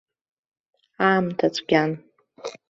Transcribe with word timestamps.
Аамҭа 1.07 1.47
цәгьан. 1.55 1.91